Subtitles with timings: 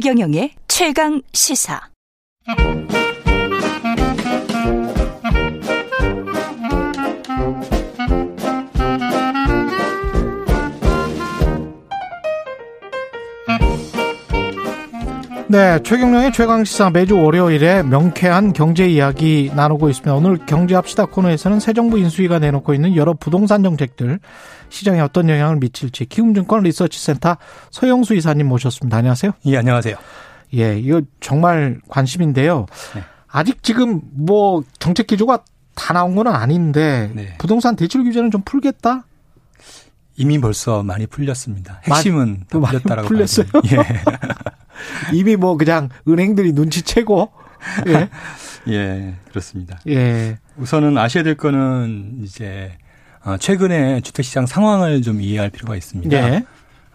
[0.00, 1.80] 최경영의 최강 시사.
[15.48, 20.14] 네, 최경령의 최강 시사 매주 월요일에 명쾌한 경제 이야기 나누고 있습니다.
[20.14, 24.20] 오늘 경제합시다 코너에서는 새 정부 인수위가 내놓고 있는 여러 부동산 정책들
[24.70, 27.36] 시장에 어떤 영향을 미칠지 키움증권 리서치센터
[27.70, 28.96] 서영수 이사님 모셨습니다.
[28.98, 29.32] 안녕하세요.
[29.46, 29.96] 예, 안녕하세요.
[30.54, 32.66] 예, 이거 정말 관심인데요.
[32.94, 33.02] 네.
[33.28, 37.34] 아직 지금 뭐 정책 기조가 다 나온 건 아닌데 네.
[37.38, 39.04] 부동산 대출 규제는 좀 풀겠다?
[40.16, 41.80] 이미 벌써 많이 풀렸습니다.
[41.84, 43.46] 핵심은 다 풀렸다라고 풀렸어요.
[43.70, 43.76] 예.
[45.14, 47.30] 이미 뭐 그냥 은행들이 눈치채고
[47.86, 48.08] 예.
[48.68, 49.78] 예, 그렇습니다.
[49.88, 50.38] 예.
[50.56, 52.87] 우선은 아셔야 될 거는 이제 어,
[53.38, 56.16] 최근에 주택시장 상황을 좀 이해할 필요가 있습니다.
[56.16, 56.44] 예.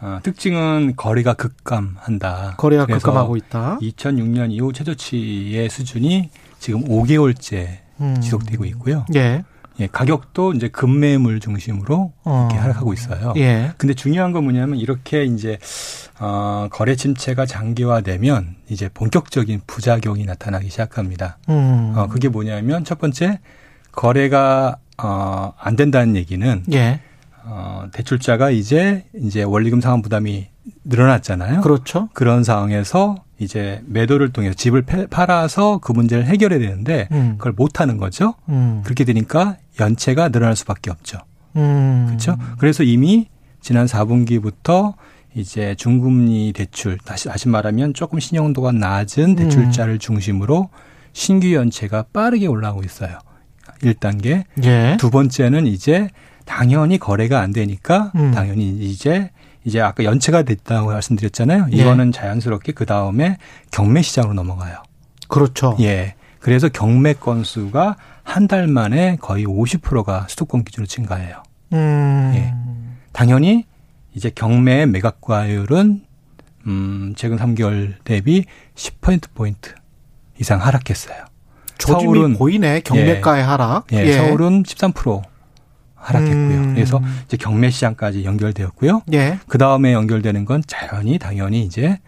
[0.01, 2.55] 어, 특징은 거래가 급감한다.
[2.57, 3.77] 거래가 급감하고 있다.
[3.81, 6.29] 2006년 이후 최저치의 수준이
[6.59, 8.19] 지금 5개월째 음.
[8.19, 9.05] 지속되고 있고요.
[9.15, 9.43] 예.
[9.79, 12.47] 예, 가격도 이제 급매물 중심으로 어.
[12.49, 13.33] 이렇게 하락하고 있어요.
[13.37, 13.71] 예.
[13.77, 15.57] 근데 중요한 건 뭐냐면 이렇게 이제
[16.19, 21.37] 어, 거래 침체가 장기화되면 이제 본격적인 부작용이 나타나기 시작합니다.
[21.49, 21.93] 음.
[21.95, 23.39] 어, 그게 뭐냐면 첫 번째
[23.91, 26.99] 거래가 어, 안 된다는 얘기는 예.
[27.45, 30.47] 어, 대출자가 이제 이제 원리금 상환 부담이
[30.85, 31.61] 늘어났잖아요.
[31.61, 32.09] 그렇죠.
[32.13, 37.35] 그런 상황에서 이제 매도를 통해서 집을 팔아서 그 문제를 해결해야 되는데 음.
[37.37, 38.35] 그걸 못 하는 거죠.
[38.49, 38.81] 음.
[38.83, 41.19] 그렇게 되니까 연체가 늘어날 수밖에 없죠.
[41.55, 42.05] 음.
[42.07, 42.37] 그렇죠?
[42.57, 43.27] 그래서 이미
[43.59, 44.93] 지난 4분기부터
[45.35, 49.35] 이제 중금리 대출 다시 다시 말하면 조금 신용도가 낮은 음.
[49.35, 50.69] 대출자를 중심으로
[51.11, 53.17] 신규 연체가 빠르게 올라오고 있어요.
[53.83, 54.43] 1단계.
[54.63, 54.97] 예.
[54.99, 56.09] 두 번째는 이제
[56.45, 58.31] 당연히 거래가 안 되니까 음.
[58.31, 59.29] 당연히 이제
[59.65, 61.67] 이제 아까 연체가 됐다고 말씀드렸잖아요.
[61.71, 61.77] 예.
[61.77, 62.11] 이거는 예.
[62.11, 63.37] 자연스럽게 그 다음에
[63.71, 64.83] 경매 시장으로 넘어가요.
[65.29, 65.77] 그렇죠.
[65.79, 66.15] 예.
[66.39, 71.43] 그래서 경매 건수가 한 달 만에 거의 50%가 수도권 기준으로 증가해요.
[71.73, 72.31] 음.
[72.35, 72.53] 예.
[73.13, 73.65] 당연히
[74.13, 76.03] 이제 경매의 매각과율은
[76.67, 78.45] 음, 최근 3개월 대비
[78.75, 79.73] 10% 포인트
[80.39, 81.25] 이상 하락했어요.
[81.79, 83.85] 서울은 보이네 경매가의 예, 하락.
[83.93, 84.13] 예, 예.
[84.13, 85.21] 서울은 13%
[85.95, 86.57] 하락했고요.
[86.57, 86.73] 음.
[86.75, 89.03] 그래서 이제 경매 시장까지 연결되었고요.
[89.13, 89.39] 예.
[89.47, 91.99] 그 다음에 연결되는 건 자연히 당연히 이제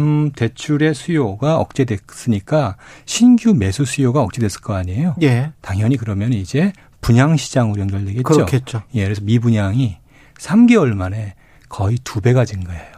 [0.00, 5.16] 음, 대출의 수요가 억제됐으니까 신규 매수 수요가 억제됐을 거 아니에요.
[5.22, 5.52] 예.
[5.60, 8.22] 당연히 그러면 이제 분양 시장으로 연결되겠죠.
[8.22, 8.82] 그렇겠죠.
[8.94, 9.98] 예, 그래서 미분양이
[10.38, 11.34] 3개월 만에
[11.68, 12.95] 거의 두 배가 증가해요.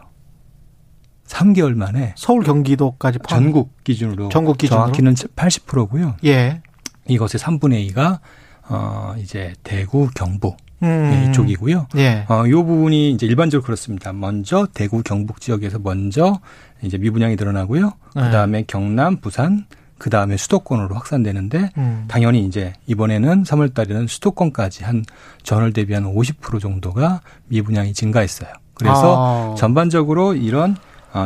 [1.29, 6.15] 3개월 만에 서울 경기도까지 전국 기준으로 전국 기준으로 정확히는 80%고요.
[6.25, 6.61] 예.
[7.07, 8.19] 이것의 3분의 2가
[8.67, 11.09] 어 이제 대구 경북 음.
[11.09, 11.87] 네, 이쪽이고요.
[11.97, 12.25] 예.
[12.29, 14.13] 어, 요 부분이 이제 일반적으로 그렇습니다.
[14.13, 16.39] 먼저 대구 경북 지역에서 먼저
[16.81, 17.91] 이제 미분양이 늘어나고요.
[18.13, 18.63] 그 다음에 네.
[18.65, 19.65] 경남, 부산,
[19.97, 22.05] 그 다음에 수도권으로 확산되는데 음.
[22.07, 25.03] 당연히 이제 이번에는 3월 달에는 수도권까지 한
[25.43, 28.49] 전월 대비 한 50% 정도가 미분양이 증가했어요.
[28.75, 29.55] 그래서 아.
[29.55, 30.75] 전반적으로 이런 어,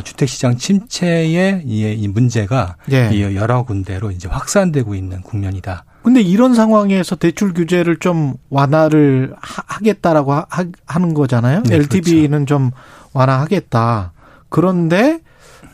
[0.03, 3.35] 주택시장 침체의 이 문제가 예.
[3.35, 5.85] 여러 군데로 이제 확산되고 있는 국면이다.
[6.03, 11.63] 근데 이런 상황에서 대출 규제를 좀 완화를 하겠다라고 하, 는 거잖아요.
[11.63, 12.45] 네, LTV는 그렇죠.
[12.45, 12.71] 좀
[13.13, 14.11] 완화하겠다.
[14.49, 15.19] 그런데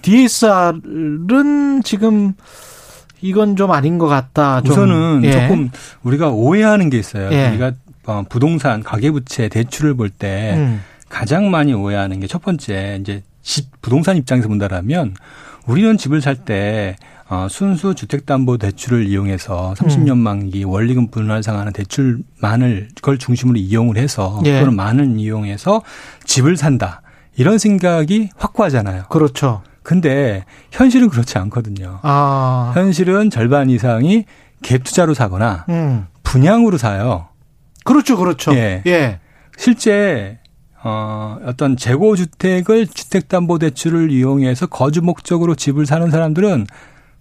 [0.02, 2.34] DSR은 지금
[3.22, 4.62] 이건 좀 아닌 것 같다.
[4.62, 4.72] 좀.
[4.72, 5.32] 우선은 예.
[5.32, 5.72] 조금
[6.04, 7.30] 우리가 오해하는 게 있어요.
[7.32, 7.50] 예.
[7.50, 7.74] 우리가
[8.06, 10.82] 어, 부동산 가계부채 대출을 볼때 음.
[11.10, 15.16] 가장 많이 오해하는 게 첫 번째 이제 집 부동산 입장에서 본다라면
[15.66, 16.96] 우리는 집을 살 때
[17.30, 20.18] 어, 순수 주택담보대출을 이용해서 30년 음.
[20.20, 24.60] 만기 원리금 분할상하는 대출만을 그걸 중심으로 이용을 해서 예.
[24.60, 25.82] 또는 만을 이용해서
[26.26, 27.02] 집을 산다
[27.36, 29.06] 이런 생각이 확고하잖아요.
[29.10, 29.64] 그렇죠.
[29.82, 32.00] 근데 현실은 그렇지 않거든요.
[32.04, 32.72] 아.
[32.76, 34.26] 현실은 절반 이상이
[34.62, 36.06] 갭 투자로 사거나 음.
[36.22, 37.30] 분양으로 사요.
[37.84, 38.54] 그렇죠, 그렇죠.
[38.54, 38.84] 예.
[38.86, 39.20] 예.
[39.58, 40.40] 실제
[40.84, 46.68] 어, 어떤 재고 주택을 주택담보대출을 이용해서 거주 목적으로 집을 사는 사람들은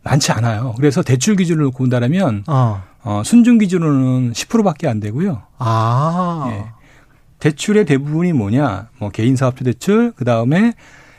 [0.04, 0.74] 많지 않아요.
[0.76, 2.82] 그래서 대출 기준으로 본다면 어.
[3.02, 5.42] 어, 순중 기준으로는 10%밖에 안 되고요.
[5.58, 6.48] 아.
[6.50, 6.64] 예.
[7.40, 8.88] 대출의 대부분이 뭐냐?
[8.98, 10.74] 뭐 개인 사업주 대출, 그다음에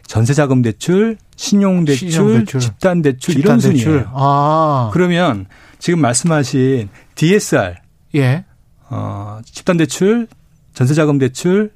[0.06, 3.80] 전세 자금 대출, 신용 대출, 집단 대출 이런 대출.
[3.80, 4.12] 순이에요.
[4.14, 4.90] 아.
[4.92, 5.46] 그러면
[5.78, 7.76] 지금 말씀하신 DSR
[8.16, 8.44] 예.
[8.90, 10.28] 어, 집단 대출,
[10.74, 11.72] 전세 자금 대출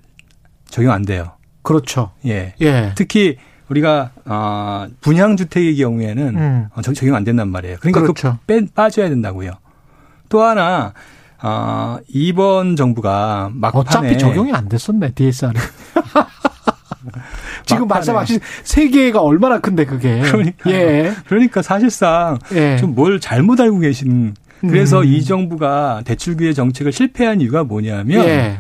[0.74, 1.34] 적용 안 돼요.
[1.62, 2.14] 그렇죠.
[2.26, 2.56] 예.
[2.60, 2.94] 예.
[2.96, 3.38] 특히
[3.70, 6.68] 우리가 어 분양 주택의 경우에는 음.
[6.74, 7.78] 어, 적용 안 된단 말이에요.
[7.80, 8.40] 그러니까 그렇죠.
[8.42, 9.52] 그 빼, 빠져야 된다고요.
[10.30, 10.94] 또 하나
[11.44, 15.54] 어 이번 정부가 막판에 어차피 적용이 안 됐었네 DSR은.
[17.68, 20.22] 지금 말씀하신 세계가 얼마나 큰데 그게.
[20.22, 20.72] 그러니까.
[20.72, 21.14] 예.
[21.28, 22.78] 그러니까 사실상 예.
[22.78, 24.34] 좀뭘 잘못 알고 계신.
[24.62, 25.06] 그래서 음.
[25.06, 28.58] 이 정부가 대출 규제 정책을 실패한 이유가 뭐냐면 예.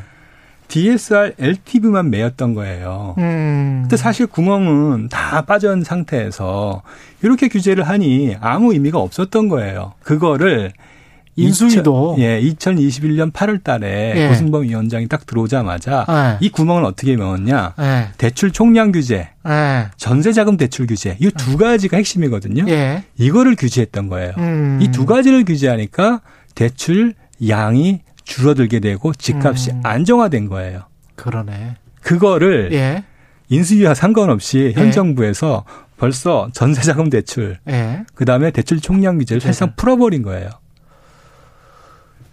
[0.68, 3.16] DSR LTV만 매였던 거예요.
[3.18, 3.80] 음.
[3.84, 6.82] 근데 사실 구멍은 다 빠진 상태에서
[7.22, 9.94] 이렇게 규제를 하니 아무 의미가 없었던 거예요.
[10.04, 10.72] 그거를
[11.36, 14.28] 인수위도 2000, 예, 2021년 8월 달에 예.
[14.28, 16.46] 고승범 위원장이 딱 들어오자마자 예.
[16.46, 17.74] 이 구멍을 어떻게 메웠냐?
[17.80, 18.08] 예.
[18.20, 19.88] 대출 총량 규제, 예.
[19.98, 21.18] 전세 자금 대출 규제.
[21.20, 22.66] 이 두 가지가 핵심이거든요.
[22.70, 23.04] 예.
[23.18, 24.34] 이거를 규제했던 거예요.
[24.38, 24.78] 음.
[24.82, 26.22] 이두 가지를 규제하니까
[26.54, 27.16] 대출
[27.48, 29.82] 양이 줄어들게 되고 집값이 음.
[29.84, 30.84] 안정화된 거예요.
[31.16, 31.76] 그러네.
[32.02, 33.04] 그거를 예.
[33.50, 35.64] 인수위와 상관없이 현 정부에서
[35.98, 37.60] 벌써 전세자금 대출,
[38.16, 40.50] 그 다음에 대출 총량 규제를 사실상 풀어버린 거예요.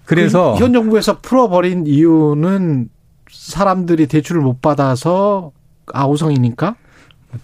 [0.04, 2.88] 그래서 그 현 정부에서 풀어버린 이유는
[3.30, 5.52] 사람들이 대출을 못 받아서
[5.92, 6.74] 아우성이니까?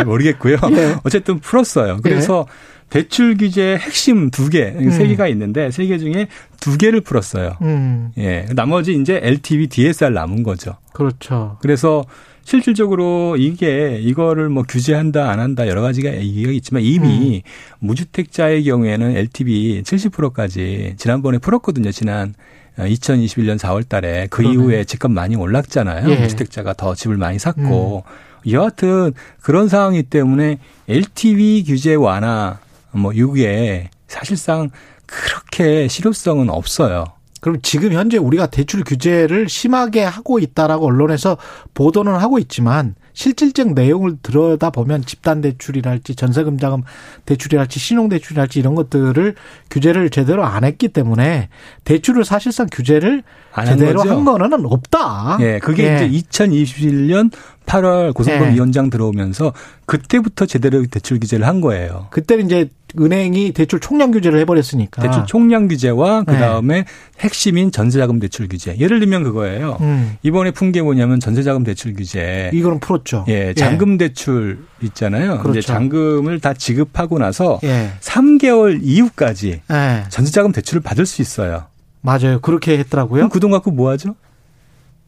[0.00, 0.04] 예.
[0.04, 0.56] 모르겠고요.
[0.72, 0.96] 예.
[1.04, 1.98] 어쨌든 풀었어요.
[2.02, 2.52] 그래서 예.
[2.90, 4.90] 대출 규제 핵심 두 개, 음.
[4.90, 6.28] 세 개가 있는데 세 개 중에
[6.60, 7.56] 두 개를 풀었어요.
[7.62, 8.12] 음.
[8.18, 8.46] 예.
[8.54, 10.76] 나머지 이제 LTV, DSR 남은 거죠.
[10.92, 11.56] 그렇죠.
[11.62, 12.04] 그래서
[12.44, 17.50] 실질적으로 이게 이거를 뭐 규제한다 안 한다 여러 가지가 얘기가 있지만 이미 음.
[17.86, 21.92] 무주택자의 경우에는 LTV 70%까지 지난번에 풀었거든요.
[21.92, 22.34] 지난
[22.78, 24.54] 2021년 4월 달에 그 그러네.
[24.54, 26.10] 이후에 집값 많이 올랐잖아요.
[26.10, 26.16] 예.
[26.16, 28.50] 무주택자가 더 집을 많이 샀고 음.
[28.50, 30.58] 여하튼 그런 상황이기 때문에
[30.88, 32.58] LTV 규제 완화
[32.90, 34.70] 뭐 이게 사실상
[35.06, 37.04] 그렇게 실효성은 없어요.
[37.42, 41.36] 그럼 지금 현재 우리가 대출 규제를 심하게 하고 있다라고 언론에서
[41.74, 46.84] 보도는 하고 있지만 실질적 내용을 들여다 보면 집단 대출이랄지 전세금 자금
[47.26, 49.34] 대출이랄지 신용 대출이랄지 이런 것들을
[49.70, 51.48] 규제를 제대로 안 했기 때문에
[51.82, 53.24] 대출을 사실상 규제를
[53.66, 55.38] 제대로 한 거는 없다.
[55.40, 56.06] 예, 그게 예.
[56.06, 57.32] 이제 2021년
[57.66, 58.54] 8월 고성범 예.
[58.54, 59.52] 위원장 들어오면서
[59.86, 62.06] 그때부터 제대로 대출 규제를 한 거예요.
[62.10, 65.02] 그때는 이제 은행이 대출 총량 규제를 해버렸으니까.
[65.02, 66.84] 대출 총량 규제와 그 다음에 네.
[67.20, 68.76] 핵심인 전세자금 대출 규제.
[68.78, 69.78] 예를 들면 그거예요.
[69.80, 70.16] 음.
[70.22, 72.50] 이번에 푼 게 뭐냐면 전세자금 대출 규제.
[72.54, 73.26] 이거는 풀었죠.
[73.28, 73.98] 예, 잔금 예.
[73.98, 75.38] 대출 있잖아요.
[75.40, 75.58] 그렇죠.
[75.58, 77.90] 이제 잔금을 다 지급하고 나서 예.
[78.00, 80.04] 3개월 이후까지 예.
[80.08, 81.64] 전세자금 대출을 받을 수 있어요.
[82.00, 82.40] 맞아요.
[82.40, 83.18] 그렇게 했더라고요.
[83.18, 84.14] 그럼 그돈 갖고 뭐 하죠?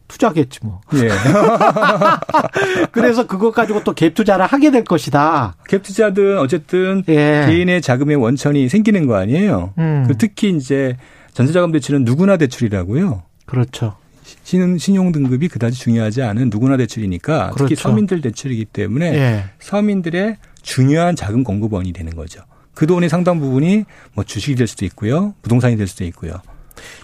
[0.08, 0.80] 투자겠지 뭐.
[0.94, 1.08] 예.
[2.92, 5.54] 그래서 그것 가지고 또 갭 투자를 하게 될 것이다.
[5.68, 7.44] 갭 투자든 어쨌든 예.
[7.46, 9.72] 개인의 자금의 원천이 생기는 거 아니에요.
[9.78, 10.04] 음.
[10.06, 10.96] 그 특히 이제
[11.32, 13.22] 전세자금 대출은 누구나 대출이라고요.
[13.46, 13.96] 그렇죠.
[14.42, 17.64] 신, 신용 등급이 그다지 중요하지 않은 누구나 대출이니까 그렇죠.
[17.68, 19.44] 특히 서민들 대출이기 때문에 예.
[19.60, 22.42] 서민들의 중요한 자금 공급원이 되는 거죠.
[22.74, 23.84] 그 돈의 상당 부분이
[24.14, 26.32] 뭐 주식이 될 수도 있고요, 부동산이 될 수도 있고요,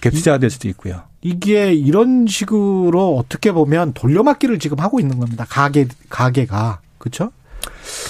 [0.01, 1.03] 갭 투자가 될 수도 있고요.
[1.21, 5.45] 이게 이런 식으로 어떻게 보면 돌려막기를 지금 하고 있는 겁니다.
[5.47, 7.31] 가게 가게가 그렇죠?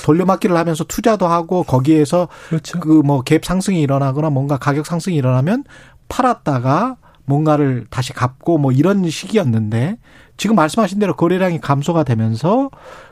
[0.06, 2.79] 돌려막기를 하면서 투자도 하고 거기에서 그렇죠.
[2.79, 5.65] 그뭐 갭 상승이 일어나거나 뭔가 가격 상승이 일어나면
[6.07, 9.97] 팔았다가 뭔가를 다시 갚고 뭐 이런 시기였는데
[10.38, 12.69] 지금 말씀하신 대로 거래량이 감소가 되면서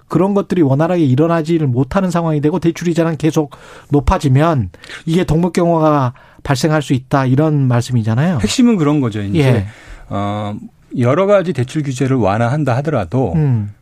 [0.07, 3.51] 그런 것들이 원활하게 일어나지를 못하는 상황이 되고 대출 이자는 계속
[3.91, 4.71] 높아지면
[5.05, 8.39] 이게 동물경화가 발생할 수 있다 이런 말씀이잖아요.
[8.41, 9.21] 핵심은 그런 거죠.
[9.21, 9.67] 이제 예.
[10.09, 10.55] 어,
[10.97, 13.73] 여러 가지 대출 규제를 완화한다 하더라도 음.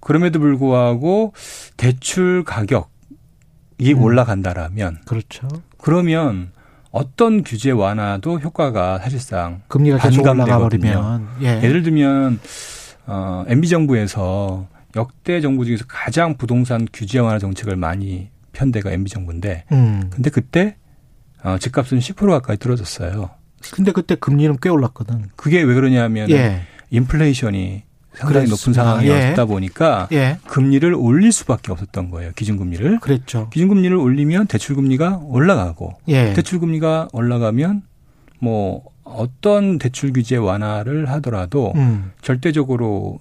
[0.00, 1.32] 그럼에도 불구하고
[1.76, 4.02] 대출 가격이 음.
[4.02, 5.48] 올라간다라면 그렇죠.
[5.78, 6.52] 그러면
[6.90, 11.60] 어떤 규제 완화도 효과가 사실상 금리가 계속 올라가 버리면 예.
[11.62, 12.40] 예를 들면
[13.06, 19.64] 어 MB 정부에서 역대 정부 중에서 가장 부동산 규제 완화 정책을 많이 편대가 MB 정부인데
[19.72, 20.08] 음.
[20.10, 20.76] 근데 그때
[21.42, 23.30] 어 집값은 10% 가까이 떨어졌어요.
[23.72, 25.30] 근데 그때 금리는 꽤 올랐거든.
[25.36, 26.62] 그게 왜 그러냐면 예.
[26.90, 27.82] 인플레이션이
[28.14, 28.82] 상당히 그랬습니다.
[28.82, 29.46] 높은 상황이었다 예.
[29.46, 30.38] 보니까 예.
[30.46, 32.32] 금리를 올릴 수밖에 없었던 거예요.
[32.34, 33.00] 기준금리를.
[33.00, 33.48] 그랬죠.
[33.50, 36.32] 기준금리를 올리면 대출금리가 올라가고 예.
[36.32, 37.82] 대출금리가 올라가면
[38.38, 42.12] 뭐 어떤 대출 규제 완화를 하더라도 음.
[42.22, 43.18] 절대적으로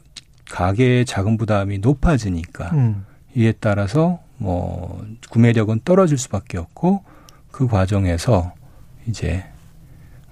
[0.49, 3.05] 가계의 자금 부담이 높아지니까 음.
[3.35, 7.03] 이에 따라서 뭐 구매력은 떨어질 수밖에 없고
[7.55, 8.51] 그 과정에서
[9.07, 9.45] 이제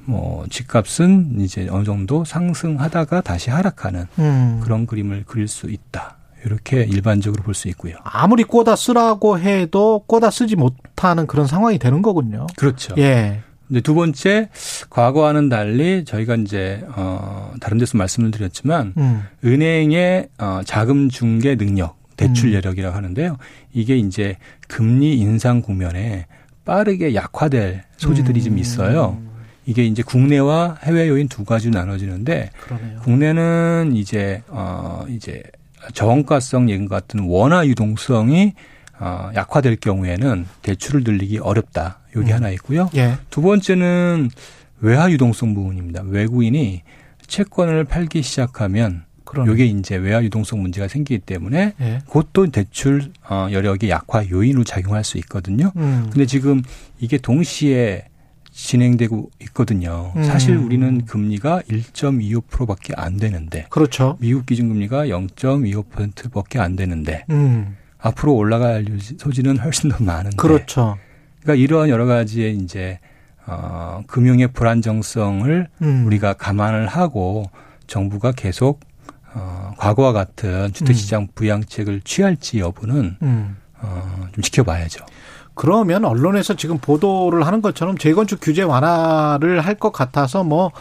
[0.03, 4.59] 뭐 집값은 이제 어느 정도 상승하다가 다시 하락하는 음.
[4.61, 6.17] 그런 그림을 그릴 수 있다.
[6.45, 7.95] 이렇게 일반적으로 볼 수 있고요.
[8.03, 12.45] 아무리 꼬다 쓰라고 해도 꼬다 쓰지 못하는 그런 상황이 되는 거군요.
[12.57, 12.93] 그렇죠.
[12.97, 13.39] 예.
[13.69, 14.49] 이제 두 번째
[14.89, 19.23] 과거와는 달리 저희가 이제 어 다른 데서 말씀을 드렸지만 음.
[19.45, 22.55] 은행의 어 자금 중개 능력, 대출 음.
[22.55, 23.37] 여력이라고 하는데요.
[23.71, 24.35] 이게 이제
[24.67, 26.25] 금리 인상 국면에
[26.65, 28.43] 빠르게 약화될 소지들이 음.
[28.43, 29.21] 좀 있어요.
[29.65, 32.99] 이게 이제 국내와 해외 요인 두 가지로 나눠지는데 그러네요.
[32.99, 35.41] 국내는 이제 어 이제
[35.93, 38.53] 저원가성 예금 같은 원화 유동성이
[38.99, 41.99] 어, 약화될 경우에는 대출을 늘리기 어렵다.
[42.15, 42.35] 여기 음.
[42.35, 42.89] 하나 있고요.
[42.95, 43.17] 예.
[43.29, 44.29] 두 번째는
[44.81, 46.03] 외화 유동성 부분입니다.
[46.05, 46.83] 외국인이
[47.27, 49.49] 채권을 팔기 시작하면 그러네.
[49.51, 51.99] 요게 이제 외화 유동성 문제가 생기기 때문에 예.
[52.05, 55.71] 그것도 대출 어 여력의 약화 요인으로 작용할 수 있거든요.
[55.75, 56.09] 음.
[56.11, 56.61] 근데 지금
[56.99, 58.05] 이게 동시에
[58.51, 60.13] 진행되고 있거든요.
[60.15, 60.23] 음.
[60.23, 64.17] 사실 우리는 금리가 1.25%밖에 안 되는데 그렇죠.
[64.19, 67.75] 미국 기준금리가 0.25%밖에 안 되는데 음.
[67.97, 68.85] 앞으로 올라갈
[69.17, 70.97] 소지는 훨씬 더 많은데 그렇죠.
[71.41, 72.99] 그러니까 이러한 여러 가지의 이제
[73.47, 76.05] 어 금융의 불안정성을 음.
[76.05, 77.49] 우리가 감안을 하고
[77.87, 78.92] 정부가 계속 어,
[79.83, 81.27] 과거와 같은 주택시장 음.
[81.35, 83.57] 부양책을 취할지 여부는 음.
[83.81, 85.05] 어, 좀 지켜봐야죠.
[85.55, 90.71] 그러면 언론에서 지금 보도를 하는 것처럼 재건축 규제 완화를 할 것 같아서 뭐,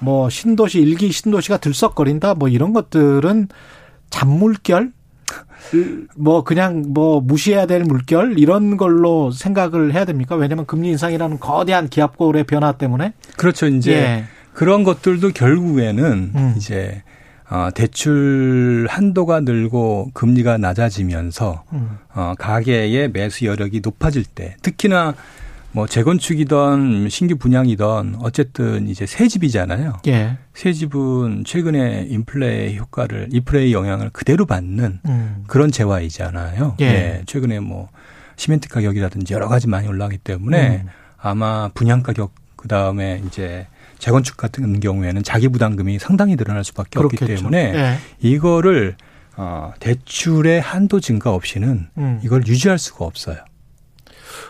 [0.00, 3.48] 뭐, 신도시, 일기 신도시가 들썩거린다 뭐 이런 것들은
[4.10, 4.92] 잔물결?
[6.16, 10.36] 뭐 그냥 뭐 무시해야 될 물결 이런 걸로 생각을 해야 됩니까?
[10.36, 13.66] 왜냐하면 금리 인상이라는 거대한 기압골의 변화 때문에 그렇죠.
[13.66, 14.24] 이제 예.
[14.52, 16.54] 그런 것들도 결국에는 음.
[16.56, 17.02] 이제
[17.50, 21.98] 어, 대출 한도가 늘고 금리가 낮아지면서 음.
[22.14, 25.14] 어, 가계의 매수 여력이 높아질 때 특히나
[25.72, 29.94] 뭐 재건축이던 신규 분양이던 어쨌든 이제 새 집이잖아요.
[30.06, 30.38] 예.
[30.54, 35.44] 새 집은 최근에 인플레 효과를 인플레이 영향을 그대로 받는 음.
[35.48, 36.76] 그런 재화이잖아요.
[36.80, 36.84] 예.
[36.84, 37.22] 예.
[37.26, 37.88] 최근에 뭐
[38.36, 40.88] 시멘트 가격이라든지 여러 가지 많이 올라가기 때문에 음.
[41.18, 43.66] 아마 분양 가격 그 다음에 이제
[44.04, 47.24] 재건축 같은 경우에는 자기 부담금이 상당히 늘어날 수밖에 그렇겠죠.
[47.24, 47.98] 없기 때문에 네.
[48.20, 48.96] 이거를
[49.34, 52.20] 어, 대출의 한도 증가 없이는 음.
[52.22, 53.38] 이걸 유지할 수가 없어요.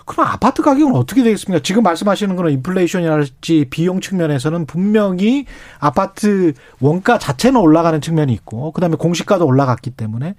[0.07, 1.63] 그럼 아파트 가격은 어떻게 되겠습니까?
[1.63, 5.47] 지금 말씀하시는 거는 인플레이션이랄지 비용 측면에서는 분명히
[5.79, 10.35] 아파트 원가 자체는 올라가는 측면이 있고 그다음에 공시가도 올라갔기 때문에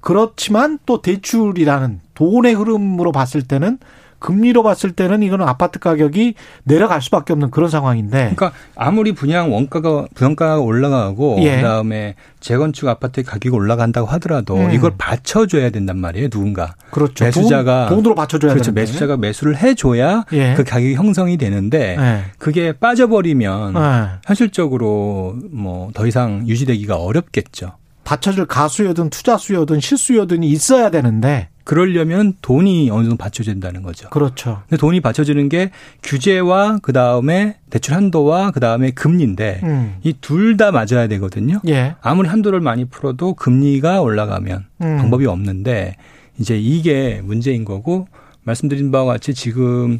[0.00, 3.78] 그렇지만 또 대출이라는 돈의 흐름으로 봤을 때는
[4.20, 6.34] 금리로 봤을 때는 이거는 아파트 가격이
[6.64, 8.34] 내려갈 수밖에 없는 그런 상황인데.
[8.36, 11.56] 그러니까 아무리 분양 원가가 분양가가 올라가고 예.
[11.56, 14.70] 그다음에 재건축 아파트 가격이 올라간다고 하더라도 음.
[14.70, 16.74] 이걸 받쳐줘야 된단 말이에요 누군가.
[16.90, 17.24] 그렇죠.
[17.24, 18.66] 매수자가 돈, 으로 받쳐줘야 그렇죠.
[18.72, 18.80] 되는데.
[18.82, 20.54] 매수자가 매수를 해줘야 예.
[20.54, 22.20] 그 가격이 형성이 되는데 예.
[22.38, 24.08] 그게 빠져버리면 예.
[24.26, 27.72] 현실적으로 뭐 더 이상 유지되기가 어렵겠죠.
[28.04, 34.10] 받쳐줄 가수여든 투자수여든 실수여든이 있어야 되는데 그러려면 돈이 어느 정도 받쳐야 된다는 거죠.
[34.10, 34.62] 그렇죠.
[34.68, 35.70] 근데 돈이 받쳐지는 게
[36.02, 39.94] 규제와 그 다음에 대출 한도와 그 다음에 금리인데 음.
[40.02, 41.60] 이둘 다 맞아야 되거든요.
[41.68, 41.94] 예.
[42.00, 44.96] 아무리 한도를 많이 풀어도 금리가 올라가면 음.
[44.96, 45.94] 방법이 없는데
[46.40, 48.08] 이제 이게 문제인 거고
[48.50, 49.98] 말씀드린 바와 같이 지금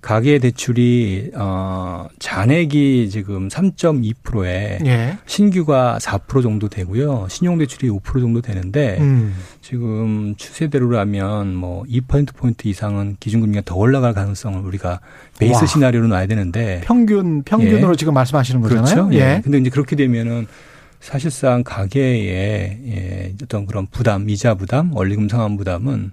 [0.00, 5.18] 가계 대출이 어 잔액이 지금 3.2%에 예.
[5.26, 7.26] 신규가 4% 정도 되고요.
[7.28, 9.34] 신용 대출이 5% 정도 되는데 음.
[9.60, 15.00] 지금 추세대로라면 뭐 2% 포인트 이상은 기준금리가 더 올라갈 가능성을 우리가
[15.38, 15.66] 베이스 와.
[15.66, 17.96] 시나리오로 놔야 되는데 평균 평균으로 예.
[17.96, 18.84] 지금 말씀하시는 거잖아요.
[18.84, 19.14] 그렇죠.
[19.14, 19.36] 예.
[19.36, 19.40] 예.
[19.42, 20.46] 근데 이제 그렇게 되면은
[21.00, 26.12] 사실상 가계의 예, 어떤 그런 부담, 이자 부담, 원리금 상환 부담은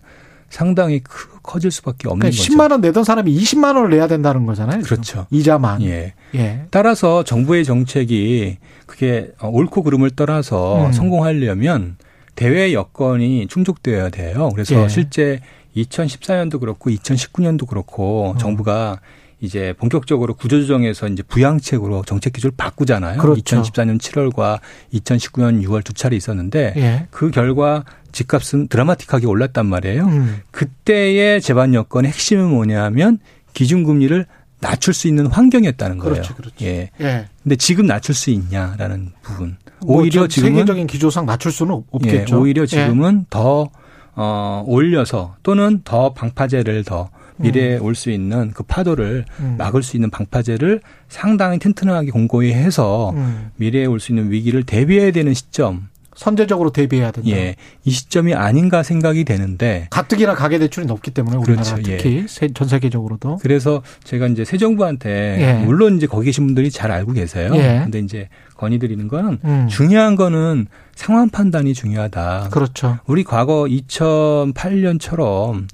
[0.55, 2.53] 상당히 크, 커질 수밖에 없는 그러니까 거죠.
[2.53, 4.83] 10만 원 내던 사람이 20만 원을 내야 된다는 거잖아요.
[4.83, 5.27] 그렇죠.
[5.29, 5.81] 이자만.
[5.81, 6.13] 예.
[6.33, 6.61] 예.
[6.71, 10.91] 따라서 정부의 정책이 그게 옳고 그름을 떠나서 음.
[10.93, 11.97] 성공하려면
[12.35, 14.49] 대외 여건이 충족되어야 돼요.
[14.53, 14.87] 그래서 예.
[14.87, 15.41] 실제
[15.75, 18.37] 2014년도 그렇고 2019년도 그렇고 어.
[18.37, 19.01] 정부가
[19.41, 23.19] 이제 본격적으로 구조조정에서 이제 부양책으로 정책 기조를 바꾸잖아요.
[23.19, 23.41] 그렇죠.
[23.41, 24.61] 2014년 7월과
[24.93, 27.07] 2019년 6월 두 차례 있었는데 예.
[27.11, 27.83] 그 결과
[28.15, 30.05] 집값은 드라마틱하게 올랐단 말이에요.
[30.05, 30.41] 음.
[30.51, 33.19] 그때의 재반 여건의 핵심은 뭐냐면
[33.53, 34.25] 기준금리를
[34.61, 36.13] 낮출 수 있는 환경이었다는 거예요.
[36.13, 36.55] 그렇죠, 그렇죠.
[36.65, 36.89] 예.
[37.01, 37.27] 예.
[37.43, 39.57] 근데 지금 낮출 수 있냐라는 부분.
[39.85, 42.35] 뭐 오히려 뭐 지금 세계적인 기조상 낮출 수는 없겠죠.
[42.35, 43.25] 예, 오히려 지금은 예.
[43.29, 43.69] 더
[44.15, 47.83] 어, 올려서 또는 더 방파제를 더 미래에 음.
[47.83, 49.55] 올수 있는 그 파도를 음.
[49.57, 50.79] 막을 수 있는 방파제를
[51.09, 53.51] 상당히 튼튼하게 공고히 해서 음.
[53.57, 55.89] 미래에 올 수 있는 위기를 대비해야 되는 시점.
[56.15, 57.29] 선제적으로 대비해야 된다.
[57.29, 61.83] 예, 이 시점이 아닌가 생각이 되는데 가뜩이나 가계 대출이 높기 때문에 우리나라 그렇죠.
[61.83, 62.47] 특히 예.
[62.53, 63.37] 전 세계적으로도.
[63.41, 65.65] 그래서 제가 이제 새 정부한테 예.
[65.65, 67.51] 물론 이제 거기 계신 분들이 잘 알고 계세요.
[67.55, 67.81] 예.
[67.83, 69.67] 근데 이제 건의드리는 건 음.
[69.69, 72.49] 중요한 거는 상황 판단이 중요하다.
[72.51, 72.99] 그렇죠.
[73.05, 75.67] 우리 과거 2008년처럼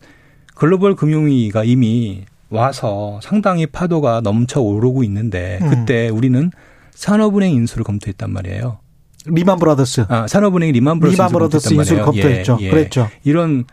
[0.55, 5.69] 글로벌 금융위기가 이미 와서 상당히 파도가 넘쳐 오르고 있는데 음.
[5.69, 6.51] 그때 우리는
[6.93, 8.79] 산업은행 인수를 검토했단 말이에요.
[9.25, 10.05] 리만 브라더스.
[10.09, 11.17] 아, 산업은행 리만 브라더스.
[11.21, 12.57] 리만 브라더스 인수를 검토했죠.
[12.61, 12.69] 예, 예.
[12.69, 13.09] 그랬죠.
[13.23, 13.65] 이런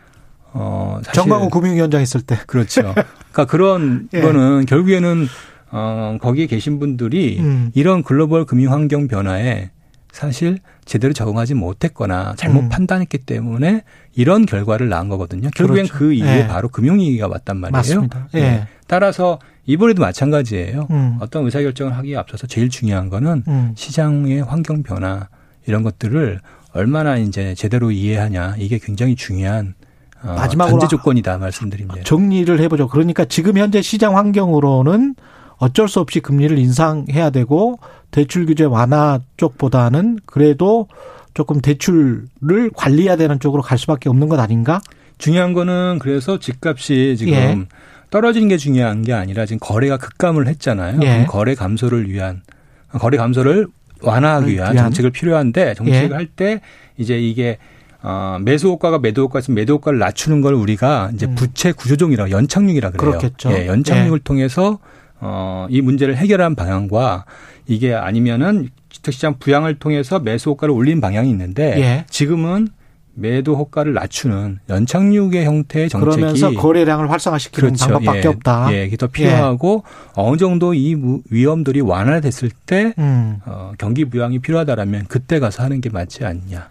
[0.51, 2.37] 어 사실 전광우 금융위원장 있을 때.
[2.47, 2.81] 그렇죠.
[2.93, 4.21] 그러니까 그런 예.
[4.21, 5.27] 거는 결국에는
[5.71, 7.71] 어 거기에 계신 분들이 음.
[7.75, 9.69] 이런 글로벌 금융 환경 변화에
[10.11, 12.69] 사실 제대로 적응하지 못했거나 잘못 음.
[12.69, 13.83] 판단했기 때문에
[14.15, 15.49] 이런 결과를 낳은 거거든요.
[15.55, 15.99] 결국엔 그렇죠.
[15.99, 16.47] 그 이후에 예.
[16.47, 17.71] 바로 금융위기가 왔단 말이에요.
[17.77, 18.27] 맞습니다.
[18.33, 18.39] 예.
[18.41, 18.67] 네.
[18.87, 20.87] 따라서 이번에도 마찬가지예요.
[20.89, 21.17] 음.
[21.19, 23.73] 어떤 의사결정을 하기에 앞서서 제일 중요한 거는 음.
[23.75, 25.27] 시장의 환경 변화
[25.69, 26.39] 이런 것들을
[26.73, 29.75] 얼마나 이제 제대로 이해하냐 이게 굉장히 중요한
[30.21, 32.01] 어, 마지막으로 전제 조건이다 말씀드립니다.
[32.03, 32.87] 정리를 해보죠.
[32.87, 35.15] 그러니까 지금 현재 시장 환경으로는
[35.57, 37.79] 어쩔 수 없이 금리를 인상해야 되고
[38.11, 40.87] 대출 규제 완화 쪽보다는 그래도
[41.33, 44.81] 조금 대출을 관리해야 되는 쪽으로 갈 수밖에 없는 것 아닌가?
[45.17, 47.65] 중요한 거는 그래서 집값이 지금 예.
[48.09, 50.99] 떨어지는 게 중요한 게 아니라 지금 거래가 급감을 했잖아요.
[51.03, 51.25] 예.
[51.27, 52.41] 거래 감소를 위한
[52.91, 53.67] 거래 감소를
[54.01, 54.75] 완화하기 위한.
[54.75, 56.13] 정책을 필요한데 정책을 예.
[56.13, 56.61] 할때
[56.97, 57.57] 이제 이게
[58.01, 61.35] 어, 매수 효과가 매도 효과에서 매도 효과를 낮추는 걸 우리가 이제 음.
[61.35, 63.11] 부채 구조종이라고 연착륙이라 그래요.
[63.11, 63.51] 그렇겠죠.
[63.51, 64.23] 예, 연착륙을 예.
[64.23, 64.79] 통해서
[65.19, 67.25] 어, 이 문제를 해결한 방향과
[67.67, 72.05] 이게 아니면은 주택시장 부양을 통해서 매수 효과를 올린 방향이 있는데 예.
[72.09, 72.69] 지금은
[73.19, 77.85] 매도 효과를 낮추는 연착륙의 형태의 정책이 그러면서 거래량을 활성화시키는 그렇죠.
[77.85, 78.27] 방법밖에 예.
[78.27, 78.73] 없다.
[78.73, 80.11] 예, 이게 더 필요하고 예.
[80.15, 80.95] 어느 정도 이
[81.29, 83.39] 위험들이 완화됐을 때 음.
[83.45, 86.67] 어, 경기 부양이 필요하다라면 그때 가서 하는 게 맞지 않냐.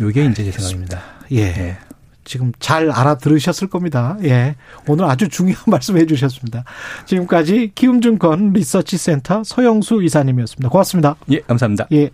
[0.00, 1.00] 이게 이제 제 생각입니다.
[1.32, 1.38] 예.
[1.38, 1.76] 예.
[2.24, 4.18] 지금 잘 알아들으셨을 겁니다.
[4.22, 4.54] 예.
[4.86, 6.62] 오늘 아주 중요한 말씀 해 주셨습니다.
[7.06, 10.68] 지금까지 키움증권 리서치센터 서영수 이사님이었습니다.
[10.68, 11.16] 고맙습니다.
[11.30, 11.86] 예, 감사합니다.
[11.92, 12.10] 예.